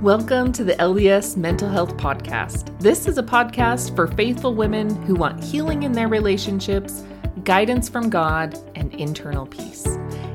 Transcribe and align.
Welcome 0.00 0.50
to 0.52 0.64
the 0.64 0.72
LDS 0.76 1.36
Mental 1.36 1.68
Health 1.68 1.94
Podcast. 1.98 2.74
This 2.80 3.06
is 3.06 3.18
a 3.18 3.22
podcast 3.22 3.94
for 3.94 4.06
faithful 4.06 4.54
women 4.54 4.88
who 5.02 5.14
want 5.14 5.44
healing 5.44 5.82
in 5.82 5.92
their 5.92 6.08
relationships, 6.08 7.04
guidance 7.44 7.90
from 7.90 8.08
God, 8.08 8.58
and 8.74 8.94
internal 8.94 9.44
peace. 9.44 9.86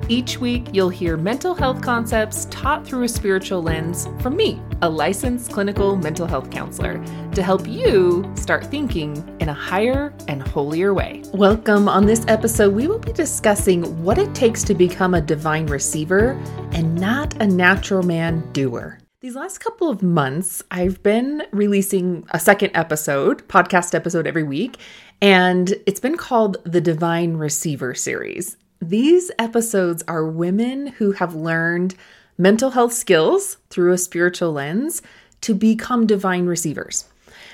Each 0.07 0.39
week, 0.39 0.67
you'll 0.71 0.89
hear 0.89 1.17
mental 1.17 1.55
health 1.55 1.81
concepts 1.81 2.45
taught 2.51 2.85
through 2.85 3.05
a 3.05 3.09
spiritual 3.09 3.63
lens 3.63 4.07
from 4.19 4.35
me, 4.37 4.61
a 4.83 4.87
licensed 4.87 5.51
clinical 5.51 5.95
mental 5.95 6.27
health 6.27 6.51
counselor, 6.51 7.03
to 7.31 7.41
help 7.41 7.67
you 7.67 8.31
start 8.35 8.67
thinking 8.67 9.17
in 9.39 9.49
a 9.49 9.53
higher 9.53 10.13
and 10.27 10.47
holier 10.47 10.93
way. 10.93 11.23
Welcome. 11.33 11.89
On 11.89 12.05
this 12.05 12.23
episode, 12.27 12.75
we 12.75 12.85
will 12.85 12.99
be 12.99 13.13
discussing 13.13 14.03
what 14.03 14.19
it 14.19 14.35
takes 14.35 14.63
to 14.65 14.75
become 14.75 15.15
a 15.15 15.21
divine 15.21 15.65
receiver 15.65 16.39
and 16.71 16.93
not 16.93 17.33
a 17.41 17.47
natural 17.47 18.03
man 18.03 18.47
doer. 18.51 18.99
These 19.21 19.35
last 19.35 19.59
couple 19.59 19.89
of 19.89 20.03
months, 20.03 20.61
I've 20.69 21.01
been 21.01 21.43
releasing 21.51 22.27
a 22.31 22.39
second 22.39 22.71
episode, 22.73 23.47
podcast 23.47 23.95
episode 23.95 24.27
every 24.27 24.43
week, 24.43 24.77
and 25.21 25.73
it's 25.85 26.01
been 26.01 26.17
called 26.17 26.57
the 26.65 26.81
Divine 26.81 27.37
Receiver 27.37 27.95
series. 27.95 28.57
These 28.81 29.31
episodes 29.39 30.03
are 30.09 30.27
women 30.27 30.87
who 30.87 31.13
have 31.13 31.33
learned 31.33 31.95
mental 32.37 32.71
health 32.71 32.91
skills 32.91 33.55
through 33.69 33.93
a 33.93 33.97
spiritual 33.97 34.51
lens 34.51 35.01
to 35.41 35.55
become 35.55 36.05
divine 36.05 36.45
receivers. 36.45 37.05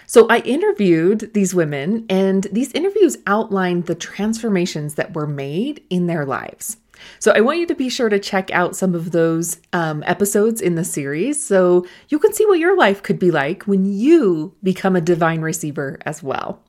So 0.07 0.25
I 0.31 0.39
interviewed 0.39 1.31
these 1.35 1.53
women, 1.53 2.07
and 2.09 2.48
these 2.51 2.73
interviews 2.73 3.17
outlined 3.27 3.85
the 3.85 3.95
transformations 3.95 4.95
that 4.95 5.13
were 5.13 5.27
made 5.27 5.84
in 5.91 6.07
their 6.07 6.25
lives. 6.25 6.77
So 7.19 7.31
I 7.35 7.41
want 7.41 7.59
you 7.59 7.67
to 7.67 7.75
be 7.75 7.89
sure 7.89 8.09
to 8.09 8.19
check 8.19 8.51
out 8.51 8.75
some 8.75 8.95
of 8.95 9.11
those 9.11 9.59
um, 9.73 10.03
episodes 10.05 10.61
in 10.61 10.75
the 10.75 10.83
series 10.83 11.43
so 11.45 11.85
you 12.09 12.20
can 12.20 12.34
see 12.34 12.45
what 12.45 12.59
your 12.59 12.77
life 12.77 13.03
could 13.03 13.20
be 13.20 13.31
like 13.31 13.63
when 13.63 13.85
you 13.85 14.55
become 14.63 14.95
a 14.95 15.01
divine 15.01 15.41
receiver 15.41 15.99
as 16.05 16.23
well. 16.23 16.61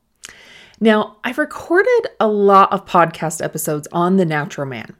Now, 0.80 1.16
I've 1.22 1.38
recorded 1.38 2.08
a 2.18 2.26
lot 2.26 2.72
of 2.72 2.86
podcast 2.86 3.42
episodes 3.42 3.86
on 3.92 4.16
the 4.16 4.24
natural 4.24 4.66
man 4.66 4.96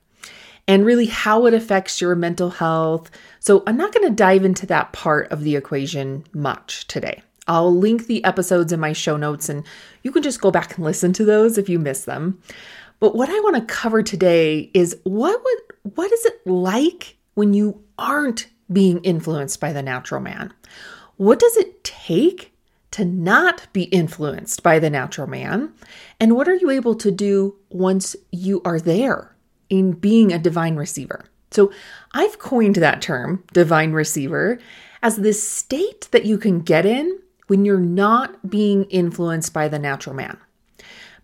and 0.69 0.87
really 0.87 1.07
how 1.07 1.47
it 1.47 1.55
affects 1.55 2.01
your 2.01 2.15
mental 2.15 2.51
health. 2.51 3.11
So 3.41 3.63
I'm 3.67 3.77
not 3.77 3.93
going 3.93 4.09
to 4.09 4.15
dive 4.15 4.45
into 4.45 4.67
that 4.67 4.93
part 4.93 5.31
of 5.33 5.43
the 5.43 5.57
equation 5.57 6.25
much 6.33 6.87
today. 6.87 7.23
I'll 7.49 7.75
link 7.75 8.07
the 8.07 8.23
episodes 8.25 8.73
in 8.73 8.79
my 8.79 8.93
show 8.93 9.17
notes 9.17 9.49
and 9.49 9.65
you 10.03 10.13
can 10.13 10.23
just 10.23 10.41
go 10.41 10.51
back 10.51 10.77
and 10.77 10.85
listen 10.85 11.13
to 11.15 11.25
those 11.25 11.59
if 11.59 11.69
you 11.69 11.79
miss 11.79 12.05
them. 12.05 12.41
But 13.03 13.17
what 13.17 13.31
I 13.31 13.41
want 13.41 13.57
to 13.57 13.63
cover 13.63 14.01
today 14.05 14.71
is 14.75 14.97
what 15.03 15.43
would 15.43 15.95
what 15.97 16.13
is 16.13 16.25
it 16.25 16.47
like 16.47 17.17
when 17.35 17.53
you 17.53 17.83
aren't 17.99 18.47
being 18.73 19.01
influenced 19.01 19.59
by 19.59 19.73
the 19.73 19.83
natural 19.83 20.21
man? 20.21 20.55
What 21.17 21.41
does 21.41 21.57
it 21.57 21.83
take 21.83 22.53
to 22.93 23.05
not 23.05 23.67
be 23.73 23.83
influenced 23.87 24.63
by 24.63 24.79
the 24.79 24.89
natural 24.89 25.27
man? 25.27 25.73
And 26.21 26.37
what 26.37 26.47
are 26.47 26.55
you 26.55 26.71
able 26.71 26.95
to 26.95 27.11
do 27.11 27.57
once 27.71 28.15
you 28.31 28.63
are 28.65 28.79
there 28.79 29.35
in 29.69 29.95
being 29.95 30.33
a 30.33 30.39
divine 30.39 30.77
receiver? 30.77 31.25
So 31.51 31.73
I've 32.13 32.39
coined 32.39 32.77
that 32.77 33.03
term, 33.03 33.43
divine 33.53 33.91
receiver, 33.91 34.61
as 35.03 35.17
this 35.17 35.43
state 35.43 36.07
that 36.13 36.25
you 36.25 36.39
can 36.39 36.61
get 36.61 36.87
in 36.87 37.19
when 37.49 37.65
you're 37.65 37.81
not 37.81 38.49
being 38.49 38.85
influenced 38.85 39.53
by 39.53 39.67
the 39.67 39.81
natural 39.81 40.15
man. 40.15 40.39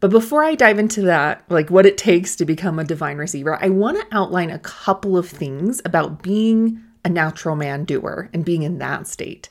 But 0.00 0.10
before 0.10 0.44
I 0.44 0.54
dive 0.54 0.78
into 0.78 1.02
that, 1.02 1.44
like 1.48 1.70
what 1.70 1.86
it 1.86 1.98
takes 1.98 2.36
to 2.36 2.44
become 2.44 2.78
a 2.78 2.84
divine 2.84 3.16
receiver, 3.16 3.58
I 3.60 3.68
want 3.68 3.98
to 3.98 4.16
outline 4.16 4.50
a 4.50 4.58
couple 4.60 5.16
of 5.16 5.28
things 5.28 5.80
about 5.84 6.22
being 6.22 6.80
a 7.05 7.08
natural 7.08 7.56
man 7.56 7.84
doer 7.84 8.30
and 8.32 8.44
being 8.44 8.62
in 8.62 8.78
that 8.78 9.06
state. 9.06 9.48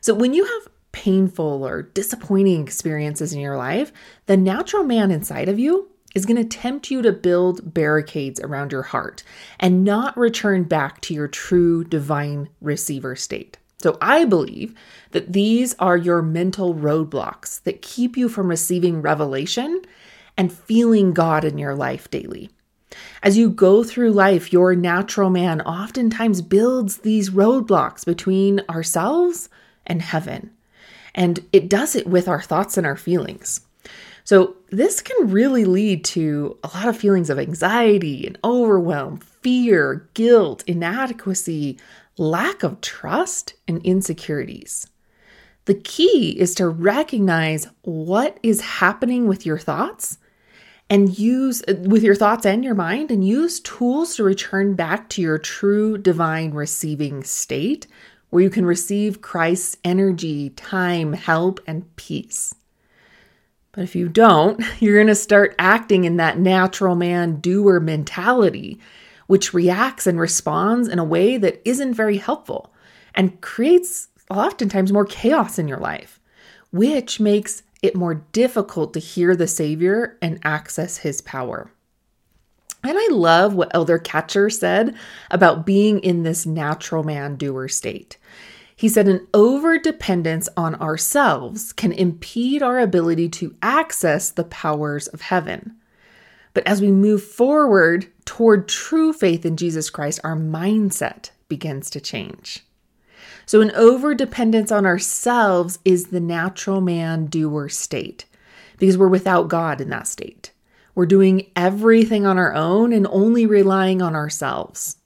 So 0.00 0.14
when 0.14 0.34
you 0.34 0.44
have 0.44 0.68
painful 0.92 1.66
or 1.66 1.82
disappointing 1.82 2.62
experiences 2.62 3.32
in 3.32 3.40
your 3.40 3.56
life, 3.56 3.92
the 4.26 4.36
natural 4.36 4.82
man 4.82 5.10
inside 5.10 5.48
of 5.48 5.58
you 5.58 5.88
is 6.14 6.24
going 6.24 6.36
to 6.36 6.44
tempt 6.58 6.90
you 6.90 7.02
to 7.02 7.12
build 7.12 7.74
barricades 7.74 8.40
around 8.40 8.72
your 8.72 8.82
heart 8.82 9.22
and 9.60 9.84
not 9.84 10.16
return 10.16 10.64
back 10.64 11.00
to 11.02 11.12
your 11.12 11.28
true 11.28 11.84
divine 11.84 12.48
receiver 12.60 13.14
state. 13.14 13.58
So 13.78 13.98
I 14.00 14.24
believe 14.24 14.74
that 15.10 15.32
these 15.32 15.74
are 15.78 15.96
your 15.96 16.22
mental 16.22 16.74
roadblocks 16.74 17.62
that 17.64 17.82
keep 17.82 18.16
you 18.16 18.28
from 18.28 18.48
receiving 18.48 19.02
revelation 19.02 19.82
and 20.36 20.52
feeling 20.52 21.12
God 21.12 21.44
in 21.44 21.58
your 21.58 21.74
life 21.74 22.10
daily. 22.10 22.50
As 23.22 23.36
you 23.36 23.50
go 23.50 23.84
through 23.84 24.12
life, 24.12 24.52
your 24.52 24.74
natural 24.74 25.30
man 25.30 25.60
oftentimes 25.62 26.40
builds 26.40 26.98
these 26.98 27.30
roadblocks 27.30 28.04
between 28.04 28.62
ourselves 28.70 29.48
and 29.86 30.00
heaven. 30.00 30.50
And 31.14 31.40
it 31.52 31.68
does 31.68 31.96
it 31.96 32.06
with 32.06 32.28
our 32.28 32.42
thoughts 32.42 32.76
and 32.76 32.86
our 32.86 32.96
feelings. 32.96 33.60
So, 34.24 34.56
this 34.70 35.00
can 35.00 35.30
really 35.30 35.64
lead 35.64 36.04
to 36.06 36.58
a 36.64 36.68
lot 36.76 36.88
of 36.88 36.96
feelings 36.96 37.30
of 37.30 37.38
anxiety 37.38 38.26
and 38.26 38.36
overwhelm, 38.42 39.18
fear, 39.18 40.08
guilt, 40.14 40.64
inadequacy, 40.66 41.78
lack 42.18 42.62
of 42.62 42.80
trust, 42.80 43.54
and 43.68 43.84
insecurities. 43.84 44.88
The 45.66 45.74
key 45.74 46.38
is 46.38 46.54
to 46.56 46.68
recognize 46.68 47.68
what 47.82 48.38
is 48.42 48.60
happening 48.60 49.26
with 49.26 49.44
your 49.44 49.58
thoughts 49.58 50.18
and 50.88 51.18
use 51.18 51.64
with 51.66 52.04
your 52.04 52.14
thoughts 52.14 52.46
and 52.46 52.64
your 52.64 52.76
mind 52.76 53.10
and 53.10 53.26
use 53.26 53.58
tools 53.60 54.14
to 54.16 54.22
return 54.22 54.74
back 54.74 55.08
to 55.10 55.22
your 55.22 55.38
true 55.38 55.98
divine 55.98 56.52
receiving 56.52 57.24
state 57.24 57.88
where 58.30 58.42
you 58.42 58.50
can 58.50 58.64
receive 58.64 59.20
Christ's 59.20 59.76
energy, 59.84 60.50
time, 60.50 61.12
help, 61.12 61.60
and 61.66 61.94
peace. 61.96 62.54
But 63.72 63.84
if 63.84 63.96
you 63.96 64.08
don't, 64.08 64.62
you're 64.80 64.96
going 64.96 65.06
to 65.08 65.14
start 65.14 65.54
acting 65.58 66.04
in 66.04 66.16
that 66.16 66.38
natural 66.38 66.94
man 66.94 67.40
doer 67.40 67.80
mentality 67.80 68.78
which 69.26 69.54
reacts 69.54 70.06
and 70.06 70.20
responds 70.20 70.88
in 70.88 70.98
a 70.98 71.04
way 71.04 71.36
that 71.36 71.60
isn't 71.68 71.94
very 71.94 72.18
helpful 72.18 72.72
and 73.14 73.40
creates 73.40 74.08
oftentimes 74.30 74.92
more 74.92 75.04
chaos 75.04 75.58
in 75.58 75.68
your 75.68 75.78
life, 75.78 76.20
which 76.70 77.20
makes 77.20 77.62
it 77.82 77.96
more 77.96 78.14
difficult 78.32 78.92
to 78.92 79.00
hear 79.00 79.36
the 79.36 79.46
Savior 79.46 80.18
and 80.20 80.38
access 80.42 80.98
his 80.98 81.20
power. 81.20 81.70
And 82.82 82.96
I 82.96 83.08
love 83.10 83.54
what 83.54 83.74
Elder 83.74 83.98
Kacher 83.98 84.52
said 84.52 84.94
about 85.30 85.66
being 85.66 85.98
in 86.00 86.22
this 86.22 86.46
natural 86.46 87.02
man 87.02 87.36
doer 87.36 87.68
state. 87.68 88.16
He 88.76 88.88
said 88.88 89.08
an 89.08 89.26
over 89.32 89.78
dependence 89.78 90.48
on 90.56 90.74
ourselves 90.76 91.72
can 91.72 91.92
impede 91.92 92.62
our 92.62 92.78
ability 92.78 93.30
to 93.30 93.56
access 93.62 94.30
the 94.30 94.44
powers 94.44 95.08
of 95.08 95.22
heaven. 95.22 95.76
But 96.56 96.66
as 96.66 96.80
we 96.80 96.90
move 96.90 97.22
forward 97.22 98.06
toward 98.24 98.66
true 98.66 99.12
faith 99.12 99.44
in 99.44 99.58
Jesus 99.58 99.90
Christ, 99.90 100.20
our 100.24 100.34
mindset 100.34 101.28
begins 101.48 101.90
to 101.90 102.00
change. 102.00 102.64
So, 103.44 103.60
an 103.60 103.72
over 103.72 104.14
dependence 104.14 104.72
on 104.72 104.86
ourselves 104.86 105.78
is 105.84 106.06
the 106.06 106.18
natural 106.18 106.80
man 106.80 107.26
doer 107.26 107.68
state 107.68 108.24
because 108.78 108.96
we're 108.96 109.06
without 109.06 109.48
God 109.48 109.82
in 109.82 109.90
that 109.90 110.06
state. 110.06 110.52
We're 110.94 111.04
doing 111.04 111.50
everything 111.56 112.24
on 112.24 112.38
our 112.38 112.54
own 112.54 112.90
and 112.94 113.06
only 113.08 113.44
relying 113.44 114.00
on 114.00 114.14
ourselves. 114.14 114.96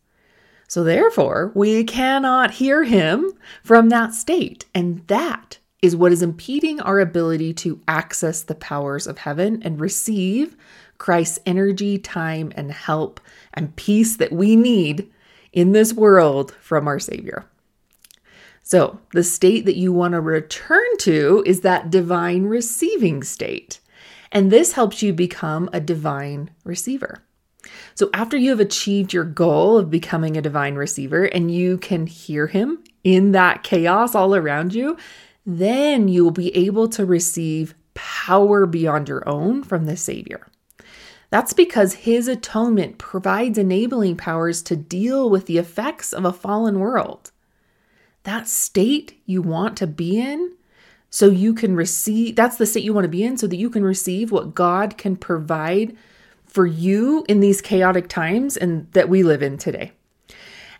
So, 0.69 0.84
therefore, 0.84 1.50
we 1.56 1.82
cannot 1.82 2.53
hear 2.53 2.84
Him 2.84 3.32
from 3.65 3.88
that 3.88 4.15
state. 4.15 4.67
And 4.72 5.05
that 5.09 5.59
is 5.82 5.97
what 5.97 6.12
is 6.12 6.22
impeding 6.22 6.81
our 6.81 7.00
ability 7.00 7.55
to 7.55 7.81
access 7.88 8.43
the 8.43 8.55
powers 8.55 9.09
of 9.09 9.19
heaven 9.19 9.61
and 9.65 9.81
receive 9.81 10.56
Christ's 11.00 11.41
energy, 11.47 11.99
time, 11.99 12.53
and 12.55 12.71
help 12.71 13.21
and 13.55 13.75
peace 13.75 14.16
that 14.19 14.33
we 14.33 14.55
need 14.55 15.11
in 15.52 15.73
this 15.73 15.94
world 15.94 16.52
from 16.61 16.87
our 16.87 17.00
Savior. 17.00 17.47
So, 18.62 19.00
the 19.14 19.25
state 19.25 19.64
that 19.64 19.79
you 19.79 19.93
want 19.93 20.12
to 20.12 20.20
return 20.20 20.97
to 20.99 21.43
is 21.47 21.62
that 21.62 21.91
divine 21.91 22.44
receiving 22.44 23.25
state. 23.25 23.81
And 24.31 24.52
this 24.52 24.75
helps 24.75 25.02
you 25.02 25.12
become 25.12 25.70
a 25.73 25.81
divine 25.81 26.50
receiver. 26.64 27.25
So, 27.94 28.11
after 28.12 28.37
you 28.37 28.50
have 28.50 28.61
achieved 28.61 29.14
your 29.14 29.25
goal 29.25 29.79
of 29.79 29.91
becoming 29.91 30.37
a 30.37 30.43
divine 30.43 30.75
receiver 30.75 31.25
and 31.25 31.50
you 31.50 31.79
can 31.79 32.06
hear 32.06 32.47
Him 32.47 32.85
in 33.02 33.32
that 33.32 33.62
chaos 33.62 34.14
all 34.14 34.35
around 34.35 34.75
you, 34.75 34.99
then 35.47 36.08
you 36.08 36.23
will 36.23 36.31
be 36.31 36.55
able 36.55 36.88
to 36.91 37.06
receive 37.06 37.75
power 37.94 38.67
beyond 38.67 39.08
your 39.08 39.26
own 39.26 39.64
from 39.64 39.87
the 39.87 39.97
Savior. 39.97 40.47
That's 41.31 41.53
because 41.53 41.94
his 41.94 42.27
atonement 42.27 42.99
provides 42.99 43.56
enabling 43.56 44.17
powers 44.17 44.62
to 44.62 44.77
deal 44.77 45.31
with 45.31 45.47
the 45.47 45.59
effects 45.59 46.12
of 46.12 46.25
a 46.25 46.32
fallen 46.32 46.81
world. 46.81 47.31
That 48.25 48.49
state 48.49 49.21
you 49.27 49.41
want 49.41 49.77
to 49.79 49.87
be 49.87 50.21
in, 50.21 50.53
so 51.09 51.27
you 51.27 51.55
can 51.55 51.75
receive, 51.75 52.37
that's 52.37 52.56
the 52.56 52.67
state 52.67 52.85
you 52.85 52.93
want 52.93 53.05
to 53.05 53.09
be 53.09 53.23
in, 53.23 53.37
so 53.37 53.47
that 53.47 53.56
you 53.56 53.71
can 53.71 53.85
receive 53.85 54.31
what 54.31 54.55
God 54.55 54.99
can 54.99 55.17
provide 55.17 55.97
for 56.44 56.67
you 56.67 57.25
in 57.29 57.41
these 57.41 57.61
chaotic 57.61 58.09
times 58.09 58.56
and 58.56 58.91
that 58.93 59.09
we 59.09 59.23
live 59.23 59.43
in 59.43 59.56
today. 59.56 59.93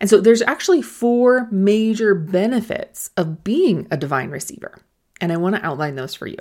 And 0.01 0.11
so 0.11 0.21
there's 0.21 0.43
actually 0.43 0.83
four 0.83 1.47
major 1.51 2.15
benefits 2.15 3.11
of 3.17 3.45
being 3.45 3.87
a 3.91 3.97
divine 3.97 4.31
receiver. 4.31 4.81
And 5.21 5.31
I 5.33 5.37
want 5.37 5.57
to 5.57 5.65
outline 5.65 5.95
those 5.95 6.15
for 6.15 6.27
you. 6.27 6.39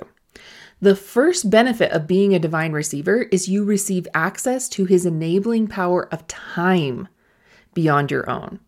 The 0.82 0.96
first 0.96 1.50
benefit 1.50 1.92
of 1.92 2.06
being 2.06 2.34
a 2.34 2.38
divine 2.38 2.72
receiver 2.72 3.24
is 3.24 3.50
you 3.50 3.64
receive 3.64 4.08
access 4.14 4.66
to 4.70 4.86
his 4.86 5.04
enabling 5.04 5.66
power 5.66 6.08
of 6.10 6.26
time 6.26 7.08
beyond 7.74 8.10
your 8.10 8.28
own. 8.30 8.60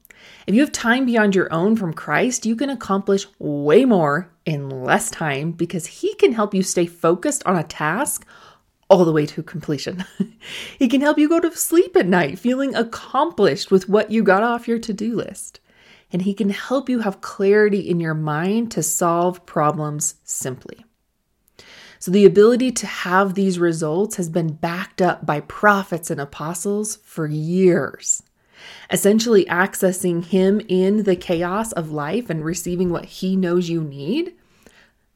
If 0.46 0.54
you 0.54 0.60
have 0.60 0.72
time 0.72 1.06
beyond 1.06 1.34
your 1.34 1.50
own 1.50 1.74
from 1.74 1.94
Christ, 1.94 2.44
you 2.44 2.54
can 2.54 2.68
accomplish 2.68 3.26
way 3.38 3.86
more 3.86 4.30
in 4.44 4.68
less 4.68 5.10
time 5.10 5.52
because 5.52 5.86
he 5.86 6.14
can 6.16 6.32
help 6.32 6.52
you 6.52 6.62
stay 6.62 6.84
focused 6.84 7.42
on 7.46 7.56
a 7.56 7.64
task 7.64 8.26
all 8.90 9.06
the 9.06 9.12
way 9.12 9.24
to 9.24 9.42
completion. 9.42 10.04
he 10.78 10.88
can 10.88 11.00
help 11.00 11.18
you 11.18 11.30
go 11.30 11.40
to 11.40 11.56
sleep 11.56 11.96
at 11.96 12.06
night 12.06 12.38
feeling 12.38 12.74
accomplished 12.74 13.70
with 13.70 13.88
what 13.88 14.10
you 14.10 14.22
got 14.22 14.42
off 14.42 14.68
your 14.68 14.78
to 14.80 14.92
do 14.92 15.16
list. 15.16 15.60
And 16.12 16.20
he 16.20 16.34
can 16.34 16.50
help 16.50 16.90
you 16.90 16.98
have 16.98 17.22
clarity 17.22 17.80
in 17.80 18.00
your 18.00 18.12
mind 18.12 18.70
to 18.72 18.82
solve 18.82 19.46
problems 19.46 20.16
simply. 20.24 20.84
So, 22.02 22.10
the 22.10 22.24
ability 22.24 22.72
to 22.72 22.86
have 22.88 23.34
these 23.34 23.60
results 23.60 24.16
has 24.16 24.28
been 24.28 24.54
backed 24.54 25.00
up 25.00 25.24
by 25.24 25.38
prophets 25.38 26.10
and 26.10 26.20
apostles 26.20 26.96
for 27.04 27.28
years. 27.28 28.24
Essentially, 28.90 29.44
accessing 29.44 30.24
Him 30.24 30.60
in 30.66 31.04
the 31.04 31.14
chaos 31.14 31.70
of 31.70 31.92
life 31.92 32.28
and 32.28 32.44
receiving 32.44 32.90
what 32.90 33.04
He 33.04 33.36
knows 33.36 33.68
you 33.68 33.84
need. 33.84 34.34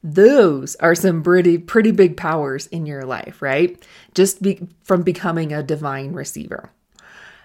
Those 0.01 0.77
are 0.77 0.95
some 0.95 1.23
pretty 1.23 1.57
pretty 1.57 1.91
big 1.91 2.15
powers 2.15 2.67
in 2.67 2.85
your 2.85 3.03
life, 3.03 3.41
right? 3.41 3.85
Just 4.13 4.41
be, 4.41 4.65
from 4.81 5.01
becoming 5.01 5.51
a 5.51 5.61
divine 5.61 6.13
receiver. 6.13 6.71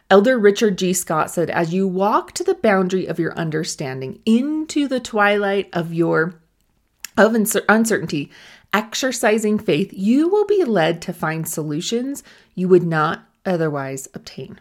Elder 0.09 0.39
Richard 0.39 0.79
G. 0.79 0.93
Scott 0.93 1.33
said, 1.33 1.51
As 1.51 1.75
you 1.75 1.89
walk 1.89 2.31
to 2.35 2.45
the 2.45 2.55
boundary 2.55 3.07
of 3.07 3.19
your 3.19 3.35
understanding 3.35 4.21
into 4.25 4.87
the 4.87 5.01
twilight 5.01 5.69
of 5.73 5.93
your 5.93 6.35
of 7.19 7.35
uncertainty, 7.35 8.31
exercising 8.73 9.59
faith, 9.59 9.93
you 9.93 10.29
will 10.29 10.47
be 10.47 10.65
led 10.65 11.03
to 11.03 11.13
find 11.13 11.49
solutions 11.49 12.23
you 12.55 12.69
would 12.69 12.85
not 12.85 13.29
otherwise 13.45 14.09
obtain. 14.15 14.61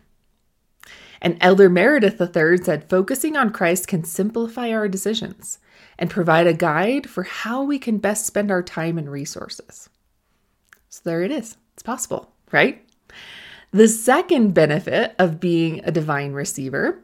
And 1.21 1.37
Elder 1.39 1.69
Meredith 1.69 2.19
III 2.19 2.57
said, 2.57 2.89
focusing 2.89 3.37
on 3.37 3.51
Christ 3.51 3.87
can 3.87 4.03
simplify 4.03 4.71
our 4.71 4.87
decisions 4.87 5.59
and 5.99 6.09
provide 6.09 6.47
a 6.47 6.53
guide 6.53 7.07
for 7.07 7.23
how 7.23 7.63
we 7.63 7.77
can 7.77 7.99
best 7.99 8.25
spend 8.25 8.49
our 8.49 8.63
time 8.63 8.97
and 8.97 9.09
resources. 9.11 9.89
So 10.89 11.01
there 11.03 11.21
it 11.21 11.31
is. 11.31 11.57
It's 11.73 11.83
possible, 11.83 12.33
right? 12.51 12.83
The 13.69 13.87
second 13.87 14.53
benefit 14.53 15.15
of 15.19 15.39
being 15.39 15.81
a 15.85 15.91
divine 15.91 16.33
receiver 16.33 16.99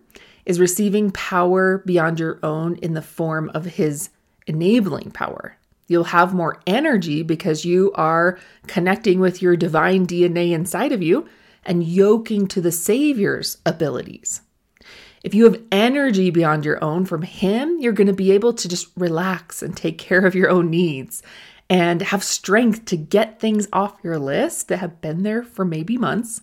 is 0.46 0.60
receiving 0.60 1.12
power 1.12 1.78
beyond 1.86 2.20
your 2.20 2.40
own 2.42 2.76
in 2.78 2.94
the 2.94 3.02
form 3.02 3.52
of 3.54 3.66
his 3.66 4.10
enabling 4.48 5.12
power. 5.12 5.58
You'll 5.88 6.06
have 6.06 6.34
more 6.34 6.62
energy 6.68 7.24
because 7.24 7.66
you 7.66 7.92
are 7.96 8.38
connecting 8.68 9.20
with 9.20 9.42
your 9.42 9.56
divine 9.56 10.06
DNA 10.06 10.52
inside 10.52 10.92
of 10.92 11.02
you 11.02 11.28
and 11.66 11.84
yoking 11.84 12.48
to 12.48 12.62
the 12.62 12.72
Savior's 12.72 13.58
abilities. 13.66 14.42
If 15.24 15.34
you 15.34 15.46
have 15.46 15.62
energy 15.72 16.30
beyond 16.30 16.64
your 16.64 16.84
own 16.84 17.06
from 17.06 17.22
Him, 17.22 17.78
you're 17.80 17.94
going 17.94 18.08
to 18.08 18.14
be 18.14 18.32
able 18.32 18.54
to 18.54 18.70
just 18.70 18.88
relax 18.96 19.62
and 19.62 19.76
take 19.76 19.98
care 19.98 20.26
of 20.26 20.36
your 20.36 20.50
own 20.50 20.70
needs 20.70 21.24
and 21.70 22.02
have 22.02 22.24
strength 22.24 22.86
to 22.86 22.98
get 22.98 23.40
things 23.40 23.68
off 23.74 24.00
your 24.04 24.20
list 24.20 24.68
that 24.70 24.78
have 24.78 25.02
been 25.02 25.24
there 25.24 25.44
for 25.44 25.66
maybe 25.66 25.98
months 25.98 26.42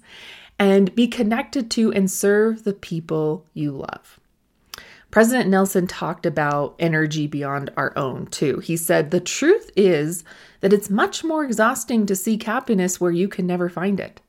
and 0.58 0.94
be 0.94 1.06
connected 1.06 1.70
to 1.70 1.92
and 1.92 2.10
serve 2.10 2.64
the 2.64 2.72
people 2.72 3.46
you 3.54 3.72
love. 3.72 4.20
President 5.14 5.48
Nelson 5.48 5.86
talked 5.86 6.26
about 6.26 6.74
energy 6.80 7.28
beyond 7.28 7.70
our 7.76 7.96
own, 7.96 8.26
too. 8.26 8.58
He 8.58 8.76
said, 8.76 9.12
The 9.12 9.20
truth 9.20 9.70
is 9.76 10.24
that 10.58 10.72
it's 10.72 10.90
much 10.90 11.22
more 11.22 11.44
exhausting 11.44 12.04
to 12.06 12.16
seek 12.16 12.42
happiness 12.42 13.00
where 13.00 13.12
you 13.12 13.28
can 13.28 13.46
never 13.46 13.68
find 13.68 14.00
it. 14.00 14.20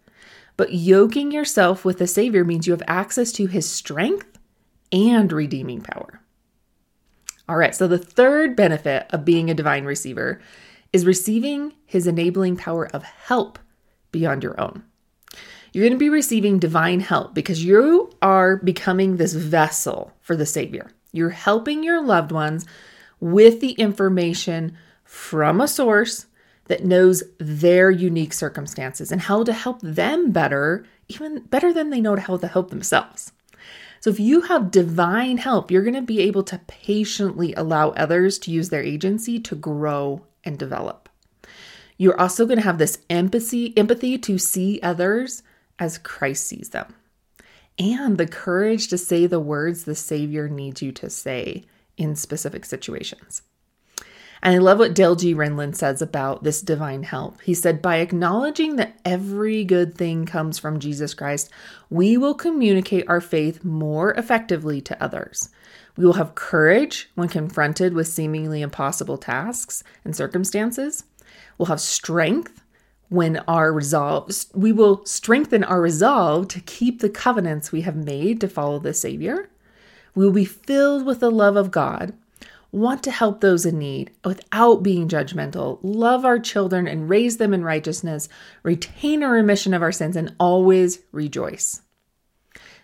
But 0.58 0.76
yoking 0.76 1.32
yourself 1.32 1.86
with 1.86 1.98
the 1.98 2.06
Savior 2.06 2.46
means 2.46 2.68
you 2.68 2.74
have 2.74 2.84
access 2.86 3.32
to 3.32 3.48
his 3.48 3.68
strength 3.68 4.38
and 4.92 5.34
redeeming 5.34 5.82
power. 5.82 6.22
All 7.50 7.58
right, 7.58 7.74
so 7.74 7.88
the 7.88 7.98
third 7.98 8.56
benefit 8.56 9.08
of 9.10 9.26
being 9.26 9.50
a 9.50 9.56
divine 9.56 9.86
receiver 9.86 10.40
is 10.94 11.04
receiving 11.04 11.74
his 11.88 12.06
enabling 12.06 12.58
power 12.58 12.88
of 12.94 13.02
help 13.02 13.58
beyond 14.12 14.44
your 14.44 14.62
own. 14.62 14.84
You're 15.76 15.84
going 15.84 15.92
to 15.92 15.98
be 15.98 16.08
receiving 16.08 16.58
divine 16.58 17.02
help 17.02 17.34
because 17.34 17.66
you 17.66 18.10
are 18.22 18.56
becoming 18.56 19.18
this 19.18 19.34
vessel 19.34 20.14
for 20.22 20.38
the 20.38 20.46
Savior. 20.46 20.90
You're 21.12 21.32
helping 21.32 21.84
your 21.84 22.02
loved 22.02 22.32
ones 22.32 22.66
with 23.20 23.60
the 23.60 23.74
information 23.74 24.78
from 25.04 25.60
a 25.60 25.68
source 25.68 26.28
that 26.70 26.86
knows 26.86 27.24
their 27.40 27.92
unique 27.92 28.32
circumstances 28.32 29.12
and 29.12 29.20
how 29.20 29.44
to 29.44 29.52
help 29.52 29.82
them 29.82 30.32
better, 30.32 30.86
even 31.10 31.40
better 31.40 31.74
than 31.74 31.90
they 31.90 32.00
know 32.00 32.16
how 32.16 32.38
to 32.38 32.48
help 32.48 32.70
themselves. 32.70 33.34
So, 34.00 34.10
if 34.10 34.18
you 34.18 34.44
have 34.44 34.72
divine 34.72 35.40
help, 35.40 35.72
you're 35.72 35.84
going 35.84 35.96
to 35.96 36.02
be 36.02 36.22
able 36.22 36.44
to 36.44 36.62
patiently 36.68 37.54
allow 37.56 37.90
others 37.90 38.40
to 38.40 38.52
use 38.52 38.70
their 38.70 38.82
agency 38.82 39.42
to 39.42 39.56
grow 39.56 40.22
and 40.46 40.58
develop. 40.58 41.10
You're 41.98 42.18
also 42.18 42.46
going 42.46 42.60
to 42.60 42.64
have 42.64 42.78
this 42.78 43.00
empathy, 43.10 43.78
empathy 43.78 44.18
to 44.20 44.38
see 44.38 44.80
others 44.82 45.44
as 45.80 45.98
Christ 45.98 46.48
sees 46.48 46.70
them, 46.70 46.94
and 47.78 48.18
the 48.18 48.28
courage 48.28 48.88
to 48.90 48.98
say 48.98 49.28
the 49.28 49.40
words 49.40 49.84
the 49.84 49.96
Savior 49.96 50.48
needs 50.48 50.82
you 50.82 50.92
to 50.94 51.10
say 51.10 51.66
in 51.98 52.16
specific 52.16 52.66
situations. 52.66 53.42
And 54.46 54.54
I 54.54 54.60
love 54.60 54.78
what 54.78 54.94
Dale 54.94 55.16
G. 55.16 55.34
Renlund 55.34 55.76
says 55.76 56.04
about 56.04 56.44
this 56.44 56.62
divine 56.62 57.02
help. 57.04 57.42
He 57.42 57.56
said, 57.56 57.82
By 57.82 57.98
acknowledging 57.98 58.76
that 58.76 59.00
every 59.04 59.64
good 59.64 59.98
thing 59.98 60.26
comes 60.26 60.60
from 60.60 60.80
Jesus 60.80 61.16
Christ, 61.16 61.50
we 61.90 62.16
will 62.16 62.36
communicate 62.36 63.06
our 63.08 63.22
faith 63.22 63.64
more 63.64 64.14
effectively 64.14 64.82
to 64.82 65.04
others. 65.04 65.50
We 65.98 66.06
will 66.06 66.14
have 66.14 66.36
courage 66.36 67.10
when 67.16 67.30
confronted 67.30 67.94
with 67.94 68.08
seemingly 68.08 68.62
impossible 68.62 69.18
tasks 69.18 69.84
and 70.04 70.16
circumstances. 70.16 71.06
We'll 71.58 71.68
have 71.68 71.82
strength 71.82 72.62
when 73.10 73.38
our 73.48 73.72
resolve 73.72 74.32
we 74.54 74.72
will 74.72 75.06
strengthen 75.06 75.64
our 75.64 75.82
resolve 75.82 76.48
to 76.50 76.60
keep 76.62 77.00
the 77.00 77.10
covenants 77.10 77.72
we 77.72 77.82
have 77.82 77.96
made 77.96 78.42
to 78.42 78.48
follow 78.48 78.80
the 78.80 78.94
savior. 78.94 79.50
We 80.14 80.26
will 80.26 80.34
be 80.34 80.46
filled 80.46 81.06
with 81.06 81.20
the 81.20 81.32
love 81.32 81.56
of 81.56 81.72
god 81.72 82.14
want 82.76 83.02
to 83.02 83.12
help 83.12 83.40
those 83.40 83.66
in 83.66 83.80
need 83.80 84.12
without 84.26 84.84
being 84.84 85.08
judgmental 85.08 85.80
love 85.82 86.26
our 86.26 86.38
children 86.38 86.90
and 86.90 87.10
raise 87.10 87.38
them 87.38 87.54
in 87.54 87.64
righteousness 87.64 88.28
retain 88.64 89.24
a 89.24 89.30
remission 89.30 89.74
of 89.74 89.82
our 89.82 89.94
sins 89.94 90.18
and 90.18 90.36
always 90.40 91.00
rejoice. 91.14 91.82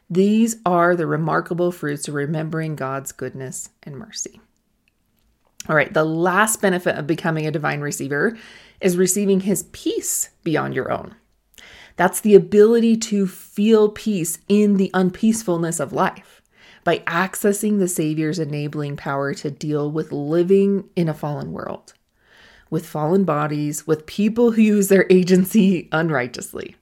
These 0.09 0.55
are 0.65 0.95
the 0.95 1.07
remarkable 1.07 1.73
fruits 1.73 2.07
of 2.07 2.13
remembering 2.13 2.77
god's 2.77 3.11
goodness 3.11 3.69
and 3.83 3.97
mercy 3.97 4.39
all 5.69 5.75
right 5.75 5.93
the 5.93 6.03
last 6.03 6.61
benefit 6.61 6.97
of 6.97 7.07
becoming 7.07 7.45
a 7.45 7.51
divine 7.51 7.81
receiver 7.81 8.37
is 8.81 8.97
receiving 8.97 9.41
his 9.41 9.63
peace 9.71 10.29
beyond 10.43 10.73
your 10.73 10.91
own. 10.91 11.15
That's 11.95 12.21
the 12.21 12.35
ability 12.35 12.97
to 12.97 13.27
feel 13.27 13.89
peace 13.89 14.39
in 14.49 14.77
the 14.77 14.89
unpeacefulness 14.93 15.79
of 15.79 15.93
life 15.93 16.41
by 16.83 16.99
accessing 16.99 17.77
the 17.77 17.87
Savior's 17.87 18.39
enabling 18.39 18.97
power 18.97 19.33
to 19.35 19.51
deal 19.51 19.91
with 19.91 20.11
living 20.11 20.89
in 20.95 21.07
a 21.07 21.13
fallen 21.13 21.51
world, 21.51 21.93
with 22.71 22.87
fallen 22.87 23.23
bodies, 23.23 23.85
with 23.85 24.07
people 24.07 24.51
who 24.51 24.61
use 24.61 24.87
their 24.87 25.05
agency 25.11 25.89
unrighteously. 25.91 26.75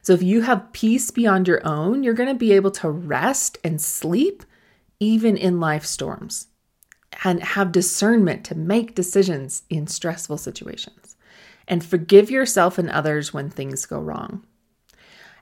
So, 0.00 0.12
if 0.12 0.22
you 0.22 0.42
have 0.42 0.72
peace 0.72 1.10
beyond 1.10 1.48
your 1.48 1.66
own, 1.66 2.02
you're 2.02 2.14
going 2.14 2.28
to 2.28 2.34
be 2.34 2.52
able 2.52 2.72
to 2.72 2.90
rest 2.90 3.58
and 3.64 3.80
sleep 3.80 4.44
even 5.00 5.36
in 5.36 5.58
life 5.58 5.84
storms 5.84 6.46
and 7.24 7.42
have 7.42 7.72
discernment 7.72 8.44
to 8.44 8.54
make 8.54 8.94
decisions 8.94 9.62
in 9.70 9.86
stressful 9.86 10.38
situations 10.38 11.16
and 11.68 11.84
forgive 11.84 12.30
yourself 12.30 12.78
and 12.78 12.90
others 12.90 13.32
when 13.32 13.50
things 13.50 13.86
go 13.86 13.98
wrong. 13.98 14.44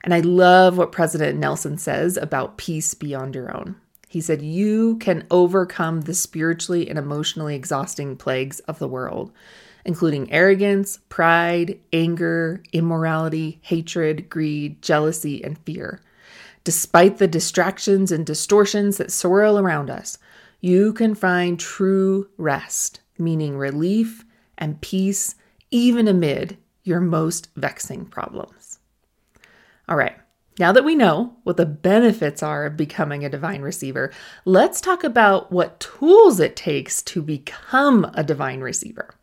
And 0.03 0.13
I 0.13 0.19
love 0.19 0.77
what 0.77 0.91
President 0.91 1.39
Nelson 1.39 1.77
says 1.77 2.17
about 2.17 2.57
peace 2.57 2.93
beyond 2.93 3.35
your 3.35 3.55
own. 3.55 3.75
He 4.07 4.19
said, 4.19 4.41
You 4.41 4.97
can 4.97 5.25
overcome 5.31 6.01
the 6.01 6.13
spiritually 6.13 6.89
and 6.89 6.99
emotionally 6.99 7.55
exhausting 7.55 8.17
plagues 8.17 8.59
of 8.61 8.79
the 8.79 8.87
world, 8.87 9.31
including 9.85 10.31
arrogance, 10.31 10.99
pride, 11.09 11.79
anger, 11.93 12.61
immorality, 12.73 13.59
hatred, 13.61 14.29
greed, 14.29 14.81
jealousy, 14.81 15.43
and 15.43 15.57
fear. 15.59 16.01
Despite 16.63 17.17
the 17.17 17.27
distractions 17.27 18.11
and 18.11 18.25
distortions 18.25 18.97
that 18.97 19.11
swirl 19.11 19.57
around 19.57 19.89
us, 19.89 20.17
you 20.61 20.93
can 20.93 21.15
find 21.15 21.59
true 21.59 22.29
rest, 22.37 23.01
meaning 23.17 23.57
relief 23.57 24.23
and 24.57 24.79
peace 24.81 25.35
even 25.71 26.07
amid 26.07 26.57
your 26.83 27.01
most 27.01 27.49
vexing 27.55 28.05
problems. 28.05 28.79
All 29.89 29.97
right, 29.97 30.15
Now 30.59 30.71
that 30.73 30.85
we 30.85 30.95
know 30.95 31.37
what 31.43 31.57
the 31.57 31.65
benefits 31.65 32.43
are 32.43 32.65
of 32.65 32.77
becoming 32.77 33.25
a 33.25 33.29
divine 33.29 33.61
receiver, 33.61 34.11
let's 34.45 34.81
talk 34.81 35.03
about 35.03 35.51
what 35.51 35.79
tools 35.79 36.39
it 36.39 36.55
takes 36.55 37.01
to 37.03 37.21
become 37.21 38.11
a 38.13 38.23
divine 38.23 38.59
receiver. 38.59 39.15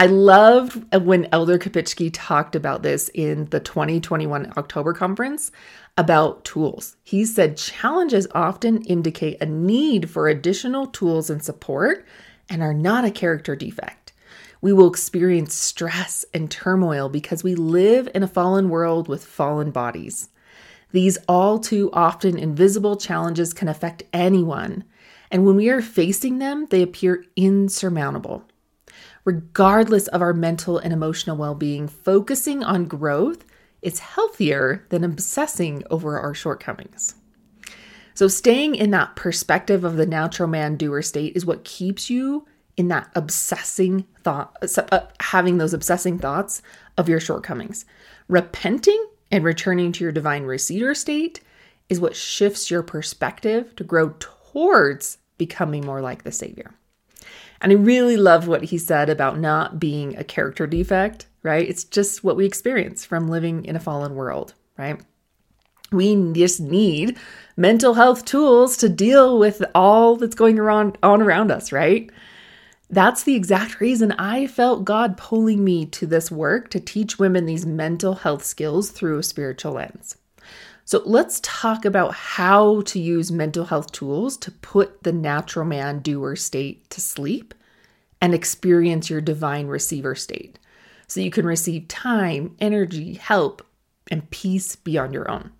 I 0.00 0.06
loved 0.06 0.94
when 0.94 1.26
Elder 1.32 1.58
Kopischke 1.58 2.10
talked 2.12 2.54
about 2.54 2.84
this 2.84 3.10
in 3.14 3.46
the 3.46 3.58
2021 3.58 4.52
October 4.56 4.92
conference 4.92 5.50
about 5.96 6.44
tools. 6.44 6.94
He 7.02 7.24
said 7.24 7.56
challenges 7.56 8.28
often 8.32 8.82
indicate 8.82 9.42
a 9.42 9.46
need 9.46 10.08
for 10.08 10.28
additional 10.28 10.86
tools 10.86 11.30
and 11.30 11.42
support 11.42 12.06
and 12.48 12.62
are 12.62 12.72
not 12.72 13.04
a 13.04 13.10
character 13.10 13.56
defect. 13.56 14.12
We 14.60 14.72
will 14.72 14.88
experience 14.88 15.54
stress 15.54 16.24
and 16.32 16.48
turmoil 16.48 17.08
because 17.08 17.42
we 17.42 17.56
live 17.56 18.08
in 18.14 18.22
a 18.22 18.28
fallen 18.28 18.68
world 18.68 19.08
with 19.08 19.24
fallen 19.24 19.72
bodies. 19.72 20.28
These 20.92 21.18
all 21.26 21.58
too 21.58 21.90
often 21.92 22.38
invisible 22.38 22.96
challenges 22.96 23.52
can 23.52 23.66
affect 23.66 24.04
anyone, 24.12 24.84
and 25.32 25.44
when 25.44 25.56
we 25.56 25.68
are 25.70 25.82
facing 25.82 26.38
them, 26.38 26.68
they 26.70 26.82
appear 26.82 27.24
insurmountable. 27.34 28.47
Regardless 29.28 30.06
of 30.08 30.22
our 30.22 30.32
mental 30.32 30.78
and 30.78 30.90
emotional 30.90 31.36
well 31.36 31.54
being, 31.54 31.86
focusing 31.86 32.64
on 32.64 32.86
growth 32.86 33.44
is 33.82 33.98
healthier 33.98 34.86
than 34.88 35.04
obsessing 35.04 35.82
over 35.90 36.18
our 36.18 36.32
shortcomings. 36.32 37.14
So, 38.14 38.26
staying 38.26 38.74
in 38.74 38.90
that 38.92 39.16
perspective 39.16 39.84
of 39.84 39.98
the 39.98 40.06
natural 40.06 40.48
man 40.48 40.76
doer 40.76 41.02
state 41.02 41.36
is 41.36 41.44
what 41.44 41.64
keeps 41.64 42.08
you 42.08 42.46
in 42.78 42.88
that 42.88 43.10
obsessing 43.14 44.06
thought, 44.24 44.56
uh, 44.90 45.00
having 45.20 45.58
those 45.58 45.74
obsessing 45.74 46.18
thoughts 46.18 46.62
of 46.96 47.06
your 47.06 47.20
shortcomings. 47.20 47.84
Repenting 48.28 49.10
and 49.30 49.44
returning 49.44 49.92
to 49.92 50.04
your 50.04 50.12
divine 50.12 50.44
receiver 50.44 50.94
state 50.94 51.42
is 51.90 52.00
what 52.00 52.16
shifts 52.16 52.70
your 52.70 52.82
perspective 52.82 53.76
to 53.76 53.84
grow 53.84 54.14
towards 54.18 55.18
becoming 55.36 55.84
more 55.84 56.00
like 56.00 56.22
the 56.22 56.32
Savior. 56.32 56.72
And 57.60 57.72
I 57.72 57.74
really 57.74 58.16
love 58.16 58.46
what 58.46 58.64
he 58.64 58.78
said 58.78 59.10
about 59.10 59.38
not 59.38 59.80
being 59.80 60.16
a 60.16 60.24
character 60.24 60.66
defect, 60.66 61.26
right? 61.42 61.68
It's 61.68 61.84
just 61.84 62.22
what 62.22 62.36
we 62.36 62.46
experience 62.46 63.04
from 63.04 63.28
living 63.28 63.64
in 63.64 63.76
a 63.76 63.80
fallen 63.80 64.14
world, 64.14 64.54
right? 64.76 65.00
We 65.90 66.32
just 66.32 66.60
need 66.60 67.16
mental 67.56 67.94
health 67.94 68.24
tools 68.24 68.76
to 68.78 68.88
deal 68.88 69.38
with 69.38 69.64
all 69.74 70.16
that's 70.16 70.34
going 70.34 70.58
around 70.58 70.98
on 71.02 71.22
around 71.22 71.50
us, 71.50 71.72
right? 71.72 72.10
That's 72.90 73.22
the 73.22 73.34
exact 73.34 73.80
reason 73.80 74.12
I 74.12 74.46
felt 74.46 74.84
God 74.84 75.16
pulling 75.16 75.64
me 75.64 75.84
to 75.86 76.06
this 76.06 76.30
work 76.30 76.70
to 76.70 76.80
teach 76.80 77.18
women 77.18 77.44
these 77.44 77.66
mental 77.66 78.14
health 78.14 78.44
skills 78.44 78.90
through 78.90 79.18
a 79.18 79.22
spiritual 79.22 79.72
lens. 79.72 80.16
So 80.88 81.02
let's 81.04 81.38
talk 81.40 81.84
about 81.84 82.14
how 82.14 82.80
to 82.80 82.98
use 82.98 83.30
mental 83.30 83.66
health 83.66 83.92
tools 83.92 84.38
to 84.38 84.50
put 84.50 85.02
the 85.02 85.12
natural 85.12 85.66
man 85.66 85.98
doer 85.98 86.34
state 86.34 86.88
to 86.88 87.02
sleep 87.02 87.52
and 88.22 88.32
experience 88.32 89.10
your 89.10 89.20
divine 89.20 89.66
receiver 89.66 90.14
state 90.14 90.58
so 91.06 91.20
you 91.20 91.30
can 91.30 91.44
receive 91.44 91.88
time, 91.88 92.56
energy, 92.58 93.12
help, 93.12 93.66
and 94.10 94.30
peace 94.30 94.76
beyond 94.76 95.12
your 95.12 95.30
own. 95.30 95.52